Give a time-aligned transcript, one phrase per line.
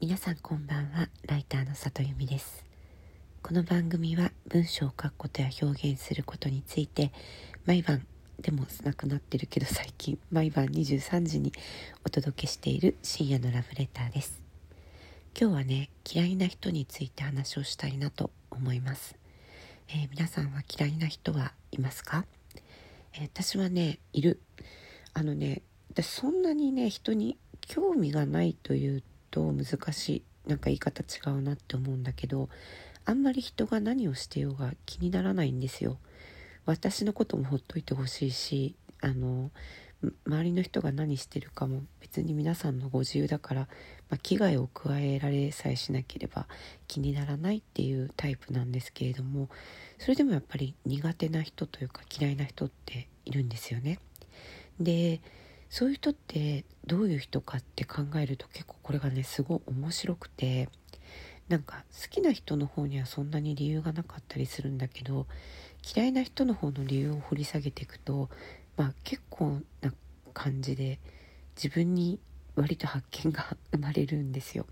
[0.00, 1.08] 皆さんこんばんは。
[1.26, 2.64] ライターの里由美です。
[3.42, 7.12] この番組は文章を書くことや表現することについて
[7.64, 8.04] 毎晩
[8.40, 11.52] でもなくなってるけど最近 毎晩23時に
[12.04, 14.42] お届けしている深夜のラブレターです。
[15.40, 19.16] 今日はね嫌いな人について話をしたいなと思います、
[19.88, 22.26] えー、皆さんは嫌いな人はいますか、
[23.14, 24.42] えー、私はねいる。
[25.14, 29.04] あのね私そんなにね人に興味がないという
[29.34, 32.48] と難しいなんか言い方違うなって思うんだけど
[33.04, 35.98] あんまり人が何をしてようが気にならないんですよ。
[36.66, 39.50] 私のこともほっといてほしいしあの
[40.26, 43.60] 周りの人が何してるかも別に皆さんのご自由だから、
[44.08, 46.46] まあ、危害を加えられさえしなければ
[46.88, 49.48] 気にならないっていうタイプなんですけれども
[49.98, 53.98] それでもやっぱり苦手な人というか嫌いな人っているんですよね。
[54.80, 55.20] で
[55.74, 60.68] そういう人ってどういう人かって考えると結構これがねすごい面白くて
[61.48, 65.26] なんか好きな人の方にはそんなに理由がなかったりするんだけど
[65.96, 68.28] 嫌いな人の方の理由を掘り下げていくと、
[68.76, 69.92] まあ、結構な
[70.32, 71.00] 感じで
[71.56, 72.20] 自分に
[72.54, 74.66] 割と発見が生まれるんですよ。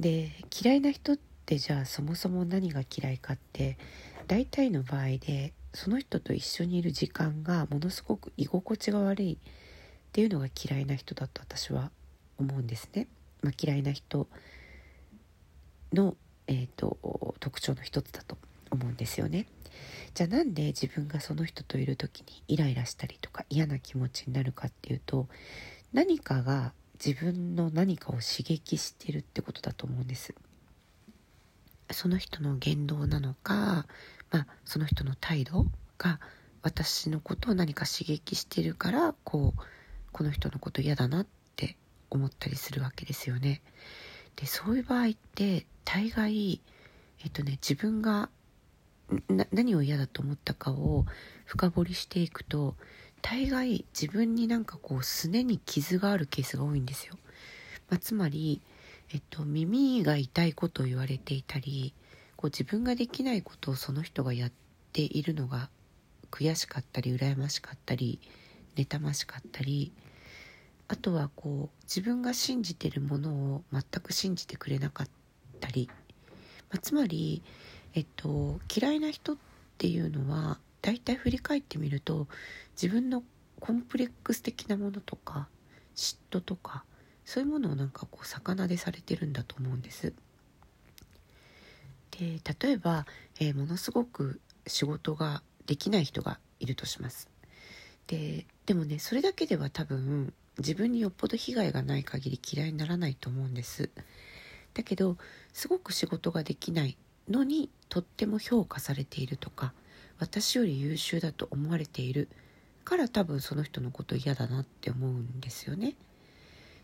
[0.00, 3.78] で嫌いな人ってじゃあそもそも何が嫌いかって
[4.26, 9.38] 大体の場合でその人と一緒にいる時間がものすごく居心地が悪い
[10.08, 11.90] っていうのが嫌いな人だと私は
[12.38, 13.06] 思うんですね。
[13.42, 14.26] まあ、嫌いな人
[15.92, 18.38] の、えーと、特徴の一つだと
[18.70, 19.46] 思うんですよね。
[20.14, 25.28] じゃあなんで自分がその人といる時にイライラしたりとか嫌な気持ちになるかっていうと
[25.92, 26.72] 何かが
[27.04, 30.34] 自分の何かを刺激してるってことだと思うんです。
[31.92, 33.86] その人の言動なのか、
[34.30, 36.20] まあ、その人の態度が
[36.62, 39.60] 私のことを何か刺激してるからこう
[40.12, 41.76] この人のこと嫌だなって
[42.10, 43.62] 思ったりするわけですよね。
[44.36, 46.60] でそういう場合って大概
[47.24, 48.30] えっとね自分が
[49.52, 51.06] 何を嫌だと思ったかを
[51.44, 52.76] 深掘りしていくと
[53.22, 57.14] 大概自分になんかこうすねに傷があるケースが多いんですよ。
[57.88, 58.60] まあ、つまり、
[59.12, 61.94] えっと、耳が痛いことを言われていたり
[62.36, 64.52] こう自分ができないことをその人がやっ
[64.92, 65.70] ているのが
[66.30, 68.20] 悔しかったり羨ましかったり
[68.84, 69.92] 妬ましかったり
[70.88, 75.08] あとはこう自分が信じてるものを全く信じてくれなかっ
[75.60, 75.88] たり、
[76.70, 77.42] まあ、つまり、
[77.94, 79.36] えっと、嫌いな人っ
[79.76, 82.26] ていうのは大体振り返ってみると
[82.80, 83.22] 自分の
[83.60, 85.48] コンプレックス的なものとか
[85.94, 86.84] 嫉妬とか
[87.24, 90.14] そういうものをなんかこう魚でされてるんだと思うんです。
[92.12, 93.06] で例えば、
[93.38, 97.28] えー、ものすごく仕事ができない人がいるとします。
[98.06, 103.88] ででもねそれだけでは多分自分によっぽど被害がない限り嫌いにならないと思うんです
[104.74, 105.16] だけど
[105.54, 106.98] すごく仕事ができない
[107.30, 109.72] のにとっても評価されているとか
[110.18, 112.28] 私より優秀だと思われている
[112.84, 115.90] から多分その人のこと嫌だなって思うんですよね。
[115.90, 115.94] っ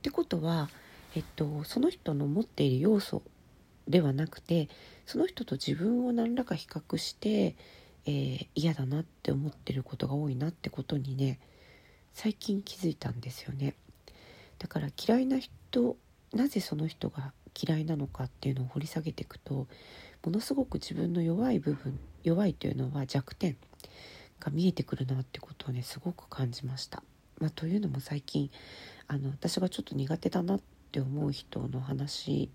[0.00, 0.70] てことは、
[1.14, 3.20] えっと、その人の持っている要素
[3.86, 4.70] ではなくて
[5.04, 7.54] その人と自分を何らか比較して、
[8.06, 11.38] えー、嫌だなって思ってることが多いなってことにね
[12.16, 13.74] 最近気づいたんですよね
[14.58, 15.98] だから嫌いな人
[16.32, 19.66] なぜその人が嫌いなのかっていうのを掘り下げていくと
[20.24, 23.58] ものすごく自分の弱い部分弱いというのは弱点
[24.40, 27.02] が見えてくるなってことをねすごく感じました。
[27.38, 28.50] まあ、というのも最近
[29.08, 30.60] あの私がちょっと苦手だなっ
[30.90, 32.48] て思う人の話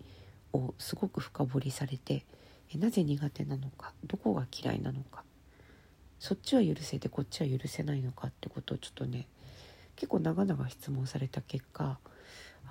[0.54, 2.26] をすごく深掘りされて
[2.74, 5.24] えなぜ苦手なのかどこが嫌いなのか
[6.20, 9.28] そっちは許せてこっちは許せないのかってことをちょっとね
[10.02, 12.00] 結構長々質問された結果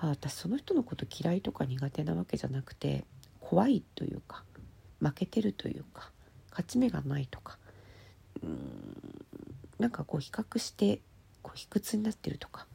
[0.00, 3.04] あ私その人のこと嫌いとか苦手なわけじゃなくて
[3.38, 4.42] 怖いというか
[4.98, 6.10] 負けてるというか
[6.50, 7.56] 勝ち目がないとか
[8.42, 8.56] うーん
[9.78, 10.98] なんかこう比較して
[11.40, 12.66] こう卑屈になってるとか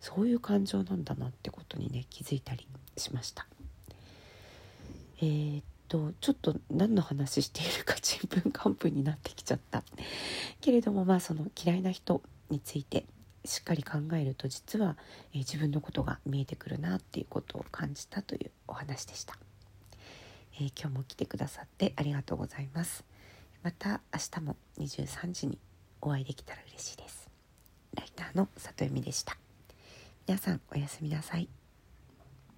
[0.00, 3.46] そういう感情なんだなってことにね気づいたりしました。
[5.20, 9.82] えー、っとちょっと何の話しているかちんぷんかんぷんになってきちゃった
[10.62, 13.04] けれどもまあその嫌いな人について
[13.48, 14.96] しっかり考えると実は、
[15.32, 19.38] えー、自分のことが見えてくるなっていうことを感じたというお話でした、
[20.60, 23.04] えー、今日も来てくださってありがとうございます。
[23.62, 25.58] また明日も23時に
[26.00, 27.28] お会いできたら嬉しいです。
[27.94, 29.36] ライターの里由美でした。
[30.26, 31.57] 皆さんおやすみなさい。